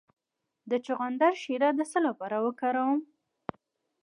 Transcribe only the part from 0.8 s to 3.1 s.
چغندر شیره د څه لپاره وکاروم؟